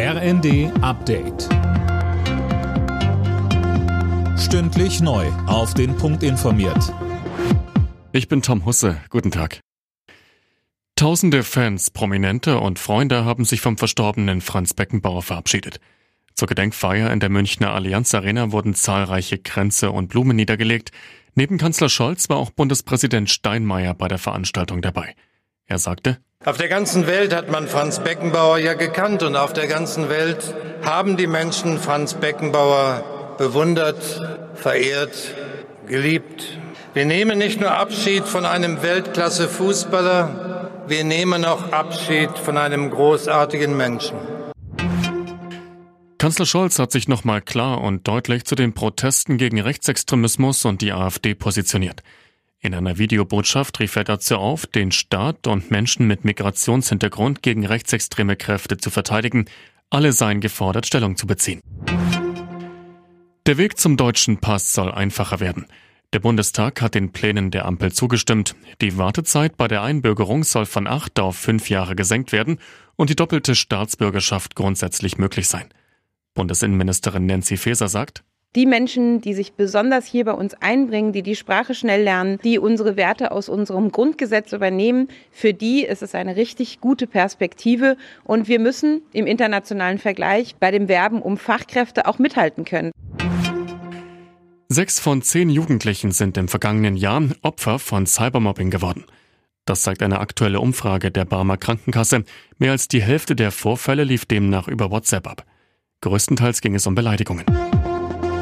RND 0.00 0.70
Update. 0.80 1.48
Stündlich 4.38 5.00
neu. 5.00 5.26
Auf 5.48 5.74
den 5.74 5.96
Punkt 5.96 6.22
informiert. 6.22 6.94
Ich 8.12 8.28
bin 8.28 8.40
Tom 8.40 8.64
Husse. 8.64 9.00
Guten 9.10 9.32
Tag. 9.32 9.58
Tausende 10.94 11.42
Fans, 11.42 11.90
Prominente 11.90 12.60
und 12.60 12.78
Freunde 12.78 13.24
haben 13.24 13.44
sich 13.44 13.60
vom 13.60 13.76
verstorbenen 13.76 14.40
Franz 14.40 14.72
Beckenbauer 14.72 15.24
verabschiedet. 15.24 15.80
Zur 16.36 16.46
Gedenkfeier 16.46 17.12
in 17.12 17.18
der 17.18 17.28
Münchner 17.28 17.72
Allianz 17.72 18.14
Arena 18.14 18.52
wurden 18.52 18.74
zahlreiche 18.74 19.38
Kränze 19.38 19.90
und 19.90 20.10
Blumen 20.10 20.36
niedergelegt. 20.36 20.92
Neben 21.34 21.58
Kanzler 21.58 21.88
Scholz 21.88 22.28
war 22.28 22.36
auch 22.36 22.50
Bundespräsident 22.50 23.30
Steinmeier 23.30 23.94
bei 23.94 24.06
der 24.06 24.18
Veranstaltung 24.18 24.80
dabei. 24.80 25.16
Er 25.66 25.80
sagte, 25.80 26.18
auf 26.44 26.56
der 26.56 26.68
ganzen 26.68 27.08
Welt 27.08 27.34
hat 27.34 27.50
man 27.50 27.66
Franz 27.66 27.98
Beckenbauer 27.98 28.58
ja 28.58 28.74
gekannt 28.74 29.24
und 29.24 29.34
auf 29.34 29.52
der 29.52 29.66
ganzen 29.66 30.08
Welt 30.08 30.54
haben 30.84 31.16
die 31.16 31.26
Menschen 31.26 31.78
Franz 31.78 32.14
Beckenbauer 32.14 33.34
bewundert, 33.38 34.20
verehrt, 34.54 35.34
geliebt. 35.88 36.58
Wir 36.94 37.06
nehmen 37.06 37.38
nicht 37.38 37.60
nur 37.60 37.72
Abschied 37.72 38.24
von 38.24 38.46
einem 38.46 38.82
Weltklasse-Fußballer, 38.82 40.70
wir 40.86 41.02
nehmen 41.02 41.44
auch 41.44 41.72
Abschied 41.72 42.30
von 42.38 42.56
einem 42.56 42.90
großartigen 42.90 43.76
Menschen. 43.76 44.16
Kanzler 46.18 46.46
Scholz 46.46 46.78
hat 46.78 46.92
sich 46.92 47.08
nochmal 47.08 47.42
klar 47.42 47.80
und 47.80 48.06
deutlich 48.06 48.44
zu 48.44 48.54
den 48.54 48.74
Protesten 48.74 49.38
gegen 49.38 49.60
Rechtsextremismus 49.60 50.64
und 50.64 50.82
die 50.82 50.92
AfD 50.92 51.34
positioniert. 51.34 52.02
In 52.60 52.74
einer 52.74 52.98
Videobotschaft 52.98 53.78
rief 53.78 53.94
er 53.94 54.02
dazu 54.02 54.36
auf, 54.36 54.66
den 54.66 54.90
Staat 54.90 55.46
und 55.46 55.70
Menschen 55.70 56.08
mit 56.08 56.24
Migrationshintergrund 56.24 57.40
gegen 57.42 57.64
rechtsextreme 57.64 58.34
Kräfte 58.34 58.78
zu 58.78 58.90
verteidigen. 58.90 59.44
Alle 59.90 60.12
seien 60.12 60.40
gefordert, 60.40 60.84
Stellung 60.84 61.16
zu 61.16 61.28
beziehen. 61.28 61.60
Der 63.46 63.58
Weg 63.58 63.78
zum 63.78 63.96
deutschen 63.96 64.38
Pass 64.38 64.72
soll 64.72 64.90
einfacher 64.90 65.38
werden. 65.38 65.66
Der 66.12 66.18
Bundestag 66.18 66.82
hat 66.82 66.94
den 66.94 67.12
Plänen 67.12 67.50
der 67.50 67.64
Ampel 67.64 67.92
zugestimmt. 67.92 68.56
Die 68.80 68.98
Wartezeit 68.98 69.56
bei 69.56 69.68
der 69.68 69.82
Einbürgerung 69.82 70.42
soll 70.42 70.66
von 70.66 70.86
acht 70.86 71.20
auf 71.20 71.36
fünf 71.36 71.70
Jahre 71.70 71.94
gesenkt 71.94 72.32
werden 72.32 72.58
und 72.96 73.08
die 73.08 73.16
doppelte 73.16 73.54
Staatsbürgerschaft 73.54 74.56
grundsätzlich 74.56 75.16
möglich 75.16 75.48
sein. 75.48 75.68
Bundesinnenministerin 76.34 77.26
Nancy 77.26 77.56
Faeser 77.56 77.88
sagt, 77.88 78.24
die 78.56 78.66
Menschen, 78.66 79.20
die 79.20 79.34
sich 79.34 79.52
besonders 79.52 80.06
hier 80.06 80.24
bei 80.24 80.32
uns 80.32 80.54
einbringen, 80.54 81.12
die 81.12 81.22
die 81.22 81.36
Sprache 81.36 81.74
schnell 81.74 82.02
lernen, 82.02 82.38
die 82.42 82.58
unsere 82.58 82.96
Werte 82.96 83.30
aus 83.30 83.48
unserem 83.48 83.92
Grundgesetz 83.92 84.52
übernehmen, 84.52 85.08
für 85.30 85.52
die 85.52 85.84
ist 85.84 86.02
es 86.02 86.14
eine 86.14 86.36
richtig 86.36 86.80
gute 86.80 87.06
Perspektive. 87.06 87.96
Und 88.24 88.48
wir 88.48 88.58
müssen 88.58 89.02
im 89.12 89.26
internationalen 89.26 89.98
Vergleich 89.98 90.56
bei 90.56 90.70
dem 90.70 90.88
Werben 90.88 91.20
um 91.20 91.36
Fachkräfte 91.36 92.06
auch 92.06 92.18
mithalten 92.18 92.64
können. 92.64 92.90
Sechs 94.70 95.00
von 95.00 95.22
zehn 95.22 95.50
Jugendlichen 95.50 96.12
sind 96.12 96.36
im 96.36 96.48
vergangenen 96.48 96.96
Jahr 96.96 97.22
Opfer 97.42 97.78
von 97.78 98.06
Cybermobbing 98.06 98.70
geworden. 98.70 99.04
Das 99.64 99.82
zeigt 99.82 100.02
eine 100.02 100.20
aktuelle 100.20 100.60
Umfrage 100.60 101.10
der 101.10 101.26
Barmer 101.26 101.58
Krankenkasse. 101.58 102.24
Mehr 102.58 102.72
als 102.72 102.88
die 102.88 103.02
Hälfte 103.02 103.36
der 103.36 103.50
Vorfälle 103.50 104.04
lief 104.04 104.24
demnach 104.24 104.68
über 104.68 104.90
WhatsApp 104.90 105.26
ab. 105.26 105.44
Größtenteils 106.00 106.60
ging 106.60 106.74
es 106.74 106.86
um 106.86 106.94
Beleidigungen. 106.94 107.44